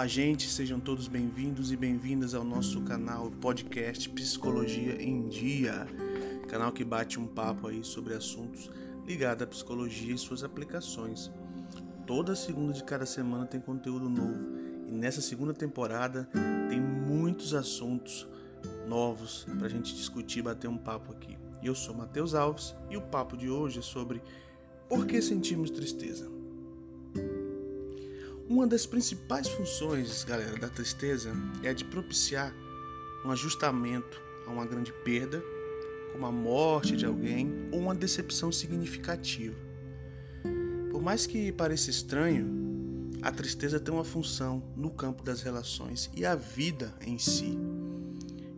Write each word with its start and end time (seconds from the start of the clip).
Olá, 0.00 0.06
gente, 0.06 0.48
sejam 0.48 0.80
todos 0.80 1.08
bem-vindos 1.08 1.70
e 1.70 1.76
bem-vindas 1.76 2.34
ao 2.34 2.42
nosso 2.42 2.80
canal 2.80 3.30
podcast 3.32 4.08
Psicologia 4.08 4.96
em 4.98 5.28
Dia, 5.28 5.86
canal 6.48 6.72
que 6.72 6.82
bate 6.82 7.20
um 7.20 7.26
papo 7.26 7.68
aí 7.68 7.84
sobre 7.84 8.14
assuntos 8.14 8.70
ligados 9.06 9.42
à 9.42 9.46
psicologia 9.46 10.14
e 10.14 10.16
suas 10.16 10.42
aplicações. 10.42 11.30
Toda 12.06 12.34
segunda 12.34 12.72
de 12.72 12.82
cada 12.82 13.04
semana 13.04 13.44
tem 13.44 13.60
conteúdo 13.60 14.08
novo 14.08 14.38
e 14.88 14.90
nessa 14.90 15.20
segunda 15.20 15.52
temporada 15.52 16.26
tem 16.70 16.80
muitos 16.80 17.52
assuntos 17.52 18.26
novos 18.88 19.46
para 19.58 19.66
a 19.66 19.70
gente 19.70 19.94
discutir, 19.94 20.40
bater 20.40 20.66
um 20.66 20.78
papo 20.78 21.12
aqui. 21.12 21.36
Eu 21.62 21.74
sou 21.74 21.94
Matheus 21.94 22.34
Alves 22.34 22.74
e 22.88 22.96
o 22.96 23.02
papo 23.02 23.36
de 23.36 23.50
hoje 23.50 23.80
é 23.80 23.82
sobre 23.82 24.22
por 24.88 25.04
que 25.06 25.20
sentimos 25.20 25.70
tristeza. 25.70 26.39
Uma 28.50 28.66
das 28.66 28.84
principais 28.84 29.46
funções, 29.46 30.24
galera, 30.24 30.58
da 30.58 30.68
tristeza 30.68 31.32
é 31.62 31.68
a 31.68 31.72
de 31.72 31.84
propiciar 31.84 32.52
um 33.24 33.30
ajustamento 33.30 34.20
a 34.44 34.50
uma 34.50 34.66
grande 34.66 34.92
perda, 35.04 35.40
como 36.10 36.26
a 36.26 36.32
morte 36.32 36.96
de 36.96 37.06
alguém 37.06 37.68
ou 37.70 37.78
uma 37.78 37.94
decepção 37.94 38.50
significativa. 38.50 39.54
Por 40.90 41.00
mais 41.00 41.28
que 41.28 41.52
pareça 41.52 41.90
estranho, 41.90 43.12
a 43.22 43.30
tristeza 43.30 43.78
tem 43.78 43.94
uma 43.94 44.02
função 44.02 44.64
no 44.74 44.90
campo 44.90 45.22
das 45.22 45.42
relações 45.42 46.10
e 46.16 46.26
a 46.26 46.34
vida 46.34 46.92
em 47.02 47.18
si. 47.18 47.56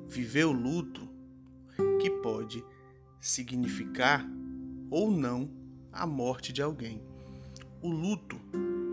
Viver 0.08 0.46
o 0.46 0.52
luto, 0.52 1.06
que 2.00 2.08
pode 2.08 2.64
significar 3.20 4.26
ou 4.90 5.10
não 5.10 5.50
a 5.92 6.06
morte 6.06 6.50
de 6.50 6.62
alguém. 6.62 7.02
O 7.82 7.90
luto 7.90 8.40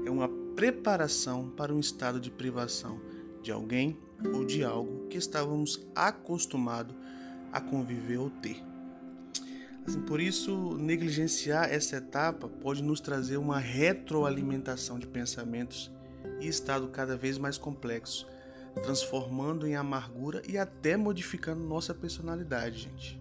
é 0.05 0.11
uma 0.11 0.27
preparação 0.59 1.47
para 1.47 1.73
um 1.73 1.79
estado 1.79 2.19
de 2.19 2.29
privação 2.29 2.99
de 3.41 3.49
alguém 3.49 3.97
ou 4.33 4.43
de 4.43 4.61
algo 4.61 5.07
que 5.07 5.17
estávamos 5.17 5.88
acostumados 5.95 6.93
a 7.49 7.61
conviver 7.61 8.17
ou 8.17 8.29
ter. 8.29 8.61
Assim, 9.87 10.02
por 10.02 10.19
isso, 10.19 10.77
negligenciar 10.77 11.71
essa 11.71 11.95
etapa 11.95 12.49
pode 12.49 12.83
nos 12.83 12.99
trazer 12.99 13.37
uma 13.37 13.57
retroalimentação 13.57 14.99
de 14.99 15.07
pensamentos 15.07 15.89
e 16.41 16.47
estado 16.49 16.89
cada 16.89 17.15
vez 17.15 17.37
mais 17.37 17.57
complexo, 17.57 18.27
transformando 18.83 19.65
em 19.65 19.77
amargura 19.77 20.41
e 20.45 20.57
até 20.57 20.97
modificando 20.97 21.63
nossa 21.63 21.93
personalidade, 21.93 22.80
gente. 22.80 23.17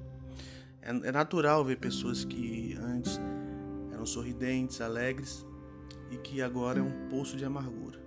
É, 0.83 0.91
é 0.91 1.12
natural 1.12 1.64
ver 1.64 1.78
pessoas 1.78 2.25
que 2.25 2.77
antes 2.83 3.20
eram 3.92 4.05
sorridentes, 4.05 4.81
alegres, 4.81 5.47
e 6.11 6.17
que 6.17 6.42
agora 6.42 6.81
é 6.81 6.83
um 6.83 7.09
poço 7.09 7.37
de 7.37 7.45
amargura. 7.45 7.98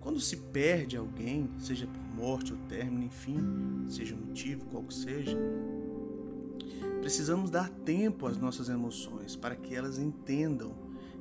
Quando 0.00 0.18
se 0.18 0.36
perde 0.36 0.96
alguém, 0.96 1.50
seja 1.58 1.86
por 1.86 2.02
morte 2.14 2.52
ou 2.52 2.58
término, 2.68 3.04
enfim, 3.04 3.38
seja 3.88 4.14
o 4.14 4.18
motivo, 4.18 4.64
qual 4.66 4.82
que 4.82 4.94
seja, 4.94 5.36
precisamos 7.00 7.50
dar 7.50 7.68
tempo 7.68 8.26
às 8.26 8.36
nossas 8.38 8.68
emoções 8.68 9.36
para 9.36 9.54
que 9.54 9.74
elas 9.74 9.98
entendam 9.98 10.74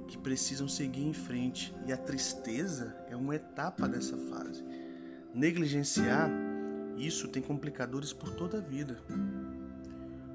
que 0.07 0.17
precisam 0.17 0.67
seguir 0.67 1.05
em 1.05 1.13
frente 1.13 1.73
e 1.85 1.93
a 1.93 1.97
tristeza 1.97 2.95
é 3.09 3.15
uma 3.15 3.35
etapa 3.35 3.87
dessa 3.87 4.17
fase. 4.17 4.63
Negligenciar 5.33 6.29
isso 6.97 7.27
tem 7.27 7.41
complicadores 7.41 8.11
por 8.11 8.31
toda 8.31 8.57
a 8.57 8.61
vida. 8.61 8.99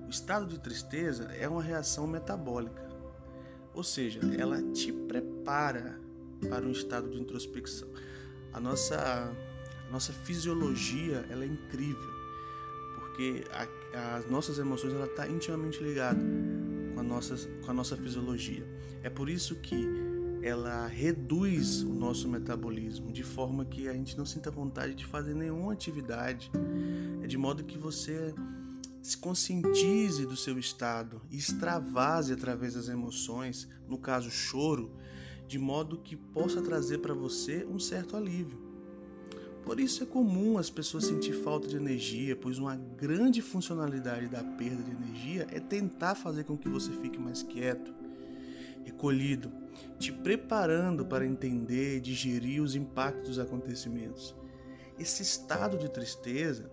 O 0.07 0.11
estado 0.11 0.47
de 0.47 0.61
tristeza 0.61 1.25
é 1.33 1.49
uma 1.49 1.63
reação 1.63 2.07
metabólica 2.07 2.85
ou 3.75 3.83
seja, 3.83 4.21
ela 4.39 4.63
te 4.73 4.93
prepara 4.93 5.34
para 5.45 5.99
um 6.65 6.73
estado 6.73 7.11
de 7.11 7.21
introspecção. 7.21 7.89
A 8.53 8.61
nossa, 8.61 8.97
a 9.89 9.93
nossa 9.93 10.13
fisiologia 10.13 11.25
ela 11.29 11.45
é 11.45 11.47
incrível, 11.47 12.11
porque 12.97 13.45
a, 13.53 14.17
as 14.17 14.31
nossas 14.31 14.59
emoções 14.59 14.93
ela 14.93 15.07
está 15.07 15.29
intimamente 15.29 15.83
ligada 15.83 16.21
com 16.95 17.01
a, 17.01 17.03
nossa, 17.03 17.37
com 17.65 17.71
a 17.71 17.75
nossa 17.75 17.97
fisiologia. 17.97 18.67
É 19.03 19.11
por 19.11 19.29
isso 19.29 19.57
que 19.57 19.87
ela 20.43 20.87
reduz 20.87 21.83
o 21.83 21.95
nosso 21.95 22.29
metabolismo 22.29 23.11
de 23.11 23.23
forma 23.23 23.65
que 23.65 23.89
a 23.89 23.95
gente 23.95 24.17
não 24.17 24.27
sinta 24.27 24.51
vontade 24.51 24.95
de 24.95 25.07
fazer 25.07 25.35
nenhuma 25.35 25.73
atividade, 25.73 26.51
é 27.23 27.27
de 27.27 27.39
modo 27.39 27.65
que 27.65 27.79
você 27.79 28.35
se 29.03 29.17
conscientize 29.17 30.25
do 30.25 30.37
seu 30.37 30.59
estado 30.59 31.21
e 31.31 31.37
extravase 31.37 32.33
através 32.33 32.75
das 32.75 32.89
emoções, 32.89 33.69
no 33.89 33.99
caso 33.99 34.31
choro, 34.31 34.91
de 35.47 35.59
modo 35.59 35.99
que 35.99 36.17
possa 36.17 36.63
trazer 36.63 36.99
para 36.99 37.15
você 37.15 37.67
um 37.69 37.79
certo 37.79 38.17
alívio. 38.17 38.59
Por 39.65 39.81
isso 39.81 40.03
é 40.03 40.07
comum 40.07 40.59
as 40.59 40.69
pessoas 40.69 41.07
sentir 41.07 41.33
falta 41.33 41.67
de 41.67 41.77
energia, 41.77 42.37
pois 42.37 42.59
uma 42.59 42.77
grande 42.77 43.41
funcionalidade 43.41 44.29
da 44.29 44.45
perda 44.45 44.83
de 44.83 44.91
energia 44.91 45.47
é 45.51 45.59
tentar 45.59 46.15
fazer 46.15 46.45
com 46.45 46.57
que 46.57 46.69
você 46.69 46.93
fique 46.93 47.19
mais 47.19 47.43
quieto, 47.43 47.95
recolhido, 48.85 49.51
te 49.99 50.13
preparando 50.13 51.07
para 51.07 51.27
entender 51.27 51.97
e 51.97 52.01
digerir 52.01 52.63
os 52.63 52.75
impactos 52.75 53.29
dos 53.31 53.39
acontecimentos. 53.39 54.35
Esse 54.99 55.23
estado 55.23 55.79
de 55.79 55.89
tristeza 55.89 56.71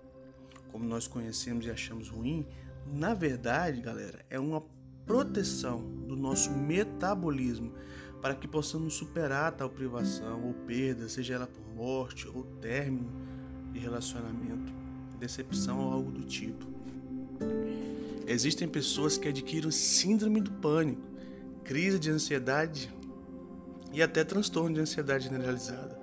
como 0.72 0.86
nós 0.86 1.08
conhecemos 1.08 1.66
e 1.66 1.70
achamos 1.70 2.10
ruim, 2.10 2.46
na 2.88 3.14
verdade, 3.14 3.82
galera, 3.82 4.26
é 4.30 4.40
uma 4.40 4.64
proteção 5.06 5.82
do 6.08 6.16
nosso 6.16 6.52
metabolismo 6.52 7.74
para 8.22 8.36
que 8.36 8.48
possamos 8.48 8.94
superar 8.94 9.52
tal 9.52 9.70
privação 9.70 10.46
ou 10.46 10.54
perda, 10.54 11.10
seja 11.10 11.34
ela 11.34 11.48
por 11.48 11.64
morte 11.76 12.28
ou 12.28 12.44
término 12.62 13.10
de 13.72 13.80
relacionamento, 13.80 14.72
decepção 15.20 15.80
ou 15.80 15.92
algo 15.92 16.12
do 16.12 16.24
tipo. 16.24 16.66
Existem 18.28 18.68
pessoas 18.68 19.18
que 19.18 19.28
adquirem 19.28 19.72
síndrome 19.72 20.40
do 20.40 20.52
pânico, 20.52 21.02
crise 21.64 21.98
de 21.98 22.12
ansiedade 22.12 22.94
e 23.92 24.02
até 24.02 24.24
transtorno 24.24 24.76
de 24.76 24.82
ansiedade 24.82 25.26
generalizada. 25.26 26.00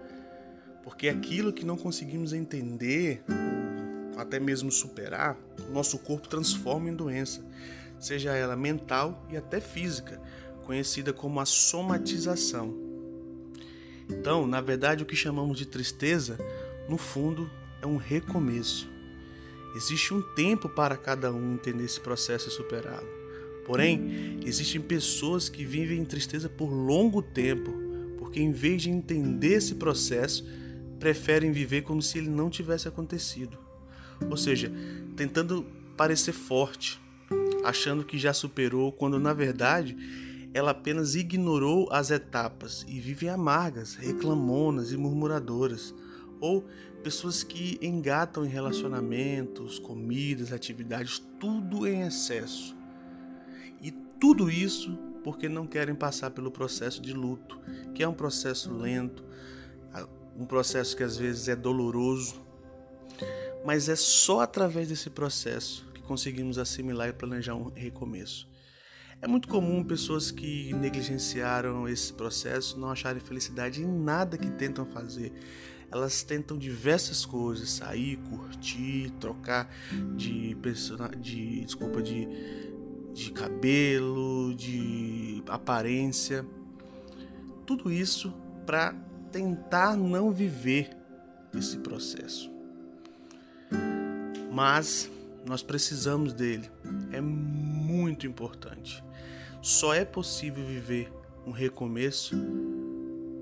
Porque 0.83 1.09
aquilo 1.09 1.53
que 1.53 1.65
não 1.65 1.77
conseguimos 1.77 2.33
entender 2.33 3.23
até 4.17 4.41
mesmo 4.41 4.73
superar, 4.73 5.39
nosso 5.73 5.99
corpo 5.99 6.29
transforma 6.29 6.89
em 6.89 6.95
doença, 6.95 7.45
seja 8.01 8.35
ela 8.35 8.57
mental 8.57 9.25
e 9.31 9.37
até 9.37 9.61
física, 9.61 10.21
conhecida 10.69 11.15
como 11.15 11.41
a 11.41 11.47
somatização. 11.47 12.77
Então, 14.07 14.47
na 14.47 14.61
verdade, 14.61 15.03
o 15.03 15.07
que 15.07 15.17
chamamos 15.17 15.57
de 15.57 15.65
tristeza, 15.65 16.37
no 16.87 16.99
fundo, 16.99 17.51
é 17.81 17.87
um 17.87 17.97
recomeço. 17.97 18.87
Existe 19.75 20.13
um 20.13 20.21
tempo 20.21 20.69
para 20.69 20.95
cada 20.95 21.33
um 21.33 21.55
entender 21.55 21.87
esse 21.87 21.99
processo 21.99 22.49
e 22.49 22.53
superá-lo. 22.53 23.09
Porém, 23.65 24.41
existem 24.45 24.79
pessoas 24.79 25.49
que 25.49 25.65
vivem 25.65 26.01
em 26.01 26.05
tristeza 26.05 26.51
por 26.51 26.71
longo 26.71 27.23
tempo, 27.23 27.73
porque 28.19 28.39
em 28.39 28.53
vez 28.53 28.83
de 28.83 28.91
entender 28.91 29.55
esse 29.55 29.75
processo, 29.75 30.45
preferem 31.01 31.51
viver 31.51 31.81
como 31.81 32.03
se 32.03 32.19
ele 32.19 32.29
não 32.29 32.51
tivesse 32.51 32.87
acontecido. 32.87 33.57
Ou 34.29 34.37
seja, 34.37 34.71
tentando 35.17 35.65
parecer 35.97 36.33
forte, 36.33 37.01
achando 37.65 38.05
que 38.05 38.19
já 38.19 38.35
superou, 38.35 38.93
quando 38.93 39.19
na 39.19 39.33
verdade 39.33 39.97
ela 40.55 40.71
apenas 40.71 41.15
ignorou 41.15 41.89
as 41.91 42.11
etapas 42.11 42.85
e 42.89 42.99
vivem 43.01 43.29
amargas, 43.29 43.95
reclamonas 43.95 44.93
e 44.93 44.97
murmuradoras, 44.97 45.95
ou 46.41 46.65
pessoas 47.03 47.43
que 47.43 47.79
engatam 47.83 48.45
em 48.45 48.49
relacionamentos, 48.49 49.79
comidas, 49.79 50.53
atividades, 50.53 51.23
tudo 51.39 51.87
em 51.87 52.03
excesso. 52.03 52.77
E 53.81 53.91
tudo 53.91 54.51
isso 54.51 54.99
porque 55.23 55.49
não 55.49 55.67
querem 55.67 55.95
passar 55.95 56.31
pelo 56.31 56.51
processo 56.51 57.03
de 57.03 57.13
luto, 57.13 57.61
que 57.95 58.03
é 58.03 58.09
um 58.09 58.15
processo 58.15 58.73
lento, 58.73 59.25
um 60.39 60.47
processo 60.47 60.97
que 60.97 61.03
às 61.03 61.17
vezes 61.17 61.49
é 61.49 61.57
doloroso, 61.57 62.41
mas 63.65 63.89
é 63.89 63.97
só 63.97 64.41
através 64.41 64.89
desse 64.89 65.11
processo 65.11 65.87
que 65.93 66.01
conseguimos 66.01 66.59
assimilar 66.59 67.09
e 67.09 67.13
planejar 67.13 67.55
um 67.55 67.71
recomeço. 67.75 68.49
É 69.21 69.27
muito 69.27 69.49
comum 69.49 69.83
pessoas 69.83 70.31
que 70.31 70.73
negligenciaram 70.75 71.89
esse 71.89 72.13
processo 72.13 72.79
não 72.79 72.91
acharem 72.91 73.21
felicidade 73.21 73.83
em 73.83 73.87
nada 73.87 74.39
que 74.39 74.51
tentam 74.51 74.87
fazer. 74.87 75.33
Elas 75.91 76.23
tentam 76.23 76.57
diversas 76.57 77.25
coisas, 77.25 77.71
sair, 77.71 78.17
curtir, 78.29 79.11
trocar 79.19 79.69
de 80.15 80.57
de 81.19 81.65
desculpa 81.65 82.03
de 82.03 82.29
de 83.13 83.33
cabelo, 83.33 84.55
de 84.55 85.43
aparência. 85.49 86.47
Tudo 87.67 87.91
isso 87.91 88.33
para 88.65 88.95
tentar 89.33 89.97
não 89.97 90.31
viver 90.31 90.97
esse 91.53 91.79
processo 91.79 92.59
mas 94.59 95.09
nós 95.47 95.63
precisamos 95.63 96.33
dele. 96.33 96.69
É 97.13 97.21
muito 97.21 97.78
importante. 98.07 99.03
Só 99.63 99.95
é 99.95 100.05
possível 100.05 100.63
viver 100.65 101.11
um 101.47 101.51
recomeço 101.51 102.37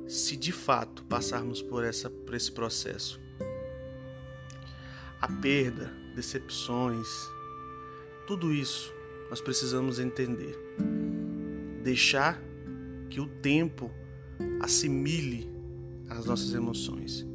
se 0.06 0.36
de 0.36 0.52
fato 0.52 1.02
passarmos 1.04 1.60
por, 1.60 1.84
essa, 1.84 2.08
por 2.08 2.34
esse 2.34 2.52
processo. 2.52 3.20
A 5.20 5.28
perda, 5.40 5.92
decepções, 6.14 7.08
tudo 8.26 8.52
isso 8.52 8.94
nós 9.28 9.40
precisamos 9.40 9.98
entender. 9.98 10.56
Deixar 11.82 12.40
que 13.10 13.20
o 13.20 13.26
tempo 13.26 13.90
assimile 14.60 15.50
as 16.08 16.26
nossas 16.26 16.52
emoções. 16.54 17.26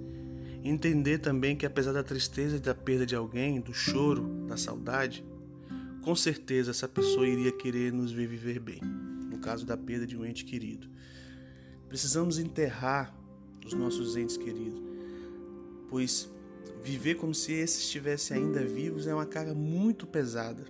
Entender 0.63 1.17
também 1.17 1.55
que 1.55 1.65
apesar 1.65 1.91
da 1.91 2.03
tristeza 2.03 2.57
e 2.57 2.59
da 2.59 2.75
perda 2.75 3.05
de 3.05 3.15
alguém, 3.15 3.59
do 3.59 3.73
choro, 3.73 4.45
da 4.47 4.55
saudade, 4.55 5.25
com 6.01 6.15
certeza 6.15 6.71
essa 6.71 6.87
pessoa 6.87 7.27
iria 7.27 7.51
querer 7.51 7.93
nos 7.93 8.11
ver 8.11 8.27
viver 8.27 8.59
bem, 8.59 8.81
no 9.29 9.37
caso 9.37 9.65
da 9.65 9.77
perda 9.77 10.05
de 10.05 10.17
um 10.17 10.25
ente 10.25 10.43
querido. 10.43 10.87
Precisamos 11.87 12.39
enterrar 12.39 13.15
os 13.65 13.73
nossos 13.73 14.15
entes 14.15 14.37
queridos, 14.37 14.81
pois 15.89 16.29
viver 16.83 17.15
como 17.15 17.33
se 17.33 17.53
esses 17.53 17.83
estivessem 17.83 18.37
ainda 18.37 18.65
vivos 18.65 19.07
é 19.07 19.13
uma 19.13 19.25
carga 19.25 19.53
muito 19.53 20.07
pesada. 20.07 20.65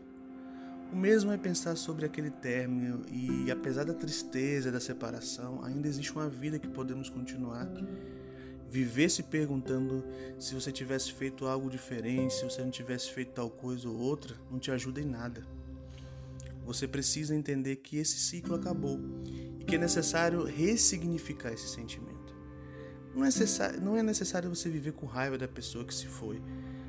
O 0.92 0.96
mesmo 0.96 1.32
é 1.32 1.38
pensar 1.38 1.78
sobre 1.78 2.06
aquele 2.06 2.30
término 2.30 3.04
e, 3.10 3.50
apesar 3.50 3.86
da 3.86 3.94
tristeza 3.94 4.70
da 4.70 4.80
separação, 4.80 5.64
ainda 5.64 5.88
existe 5.88 6.12
uma 6.12 6.28
vida 6.28 6.60
que 6.60 6.68
podemos 6.68 7.10
continuar. 7.10 7.66
Viver 8.72 9.10
se 9.10 9.24
perguntando 9.24 10.02
se 10.40 10.56
você 10.56 10.72
tivesse 10.72 11.12
feito 11.12 11.46
algo 11.46 11.70
diferente, 11.70 12.34
se 12.34 12.46
você 12.46 12.62
não 12.64 12.72
tivesse 12.72 13.12
feito 13.12 13.34
tal 13.34 13.50
coisa 13.50 13.90
ou 13.90 13.98
outra, 13.98 14.34
não 14.50 14.60
te 14.60 14.72
ajuda 14.72 15.02
em 15.02 15.06
nada. 15.06 15.46
Você 16.66 16.88
precisa 16.88 17.36
entender 17.36 17.76
que 17.76 17.98
esse 17.98 18.18
ciclo 18.18 18.56
acabou 18.56 18.98
e 19.60 19.66
que 19.66 19.76
é 19.76 19.78
necessário 19.78 20.46
ressignificar 20.46 21.52
esse 21.52 21.68
sentimento. 21.68 22.34
Não 23.14 23.24
é, 23.24 23.26
necessário, 23.26 23.82
não 23.82 23.98
é 23.98 24.02
necessário 24.02 24.50
você 24.50 24.70
viver 24.70 24.94
com 24.94 25.06
raiva 25.06 25.38
da 25.38 25.50
pessoa 25.50 25.84
que 25.84 25.94
se 25.94 26.08
foi, 26.08 26.42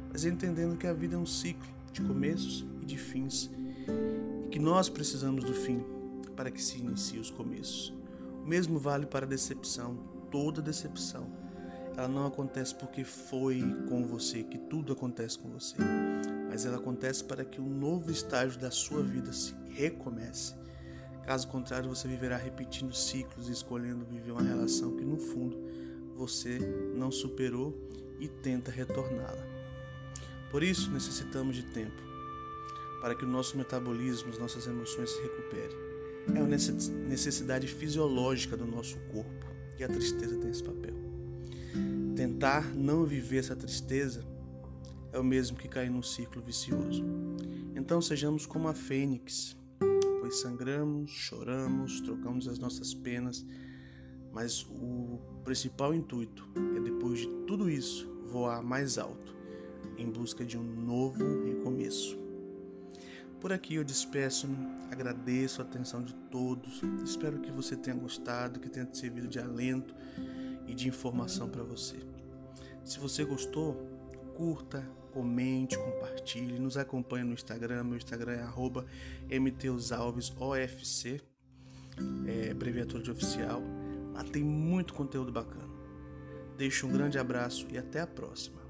mas 0.09 0.25
entendendo 0.25 0.79
que 0.79 0.87
a 0.87 0.93
vida 0.93 1.17
é 1.17 1.19
um 1.19 1.27
ciclo 1.27 1.67
de 1.93 2.01
começos 2.01 2.65
e 2.81 2.87
de 2.87 2.97
fins 2.97 3.51
e 4.45 4.49
que 4.51 4.61
nós 4.61 4.89
precisamos 4.89 5.43
do 5.43 5.53
fim 5.53 5.85
para 6.37 6.49
que 6.49 6.63
se 6.63 6.79
inicie 6.79 7.19
os 7.19 7.29
começos. 7.29 7.93
O 8.45 8.47
mesmo 8.47 8.79
vale 8.79 9.05
para 9.05 9.27
a 9.27 9.29
decepção, 9.29 9.97
toda 10.31 10.63
decepção. 10.63 11.42
Ela 11.97 12.09
não 12.09 12.27
acontece 12.27 12.75
porque 12.75 13.05
foi 13.05 13.63
com 13.89 14.07
você, 14.07 14.43
que 14.43 14.59
tudo 14.59 14.93
acontece 14.93 15.39
com 15.39 15.51
você, 15.51 15.77
mas 16.49 16.65
ela 16.65 16.79
acontece 16.79 17.23
para 17.23 17.45
que 17.45 17.61
um 17.61 17.69
novo 17.69 18.11
estágio 18.11 18.59
da 18.59 18.71
sua 18.71 19.03
vida 19.03 19.33
se 19.33 19.55
recomece. 19.69 20.55
Caso 21.27 21.47
contrário, 21.49 21.89
você 21.89 22.09
viverá 22.09 22.37
repetindo 22.37 22.95
ciclos 22.95 23.49
e 23.49 23.53
escolhendo 23.53 24.05
viver 24.05 24.33
uma 24.33 24.43
relação 24.43 24.97
que 24.97 25.05
no 25.05 25.19
fundo 25.19 25.57
você 26.17 26.59
não 26.97 27.11
superou 27.11 27.77
e 28.19 28.27
tenta 28.27 28.71
retorná-la. 28.71 29.47
Por 30.51 30.63
isso, 30.63 30.91
necessitamos 30.91 31.57
de 31.57 31.63
tempo 31.65 32.03
para 33.01 33.15
que 33.15 33.25
o 33.25 33.29
nosso 33.29 33.57
metabolismo, 33.57 34.31
as 34.31 34.39
nossas 34.39 34.67
emoções 34.67 35.11
se 35.11 35.21
recuperem. 35.23 35.77
É 36.35 36.39
uma 36.39 36.49
necessidade 36.49 37.67
fisiológica 37.67 38.57
do 38.57 38.65
nosso 38.65 38.97
corpo 39.13 39.47
e 39.79 39.83
a 39.83 39.89
tristeza 39.89 40.37
tem 40.39 40.51
esse 40.51 40.63
papel. 40.63 41.12
Tentar 42.17 42.75
não 42.75 43.05
viver 43.05 43.39
essa 43.39 43.57
tristeza 43.57 44.25
é 45.13 45.19
o 45.19 45.25
mesmo 45.25 45.57
que 45.57 45.69
cair 45.69 45.91
num 45.91 46.03
ciclo 46.03 46.43
vicioso. 46.43 47.05
Então 47.75 48.01
sejamos 48.01 48.47
como 48.47 48.69
a 48.69 48.75
fênix, 48.75 49.57
pois 50.21 50.41
sangramos, 50.41 51.11
choramos, 51.11 52.01
trocamos 52.01 52.49
as 52.49 52.59
nossas 52.59 52.95
penas, 52.95 53.45
mas 54.33 54.65
o 54.65 55.21
principal 55.45 55.95
intuito 55.95 56.49
é 56.77 56.81
depois 56.81 57.21
de 57.21 57.29
tudo 57.47 57.69
isso 57.69 58.09
voar 58.27 58.63
mais 58.63 58.97
alto 58.99 59.35
em 59.99 60.11
busca 60.11 60.45
de 60.45 60.57
um 60.57 60.63
novo 60.63 61.45
recomeço. 61.45 62.19
Por 63.41 63.53
aqui 63.53 63.75
eu 63.75 63.85
despeço-me, 63.85 64.57
agradeço 64.91 65.61
a 65.61 65.65
atenção 65.65 66.03
de 66.03 66.15
todos, 66.31 66.81
espero 67.05 67.41
que 67.41 67.51
você 67.51 67.75
tenha 67.75 67.97
gostado, 67.97 68.61
que 68.61 68.71
tenha 68.71 68.89
servido 68.93 69.27
de 69.27 69.41
alento 69.41 69.95
e 70.67 70.75
de 70.75 70.89
informação 70.89 71.49
para 71.49 71.63
você. 71.63 71.97
Se 72.85 72.99
você 72.99 73.25
gostou, 73.25 73.75
curta, 74.35 74.87
comente, 75.13 75.79
compartilhe, 75.79 76.59
nos 76.59 76.77
acompanhe 76.77 77.25
no 77.25 77.35
Instagram, 77.35 77.85
meu 77.85 77.97
Instagram 77.97 78.33
é 79.29 79.39
mteusalvesofc, 79.39 81.21
é 82.27 82.51
abreviatura 82.51 83.03
de 83.03 83.11
oficial. 83.11 83.63
Lá 84.13 84.25
tem 84.25 84.43
muito 84.43 84.95
conteúdo 84.95 85.31
bacana. 85.31 85.71
Deixo 86.57 86.87
um 86.87 86.93
grande 86.93 87.19
abraço 87.19 87.67
e 87.71 87.79
até 87.79 88.01
a 88.01 88.07
próxima. 88.07 88.61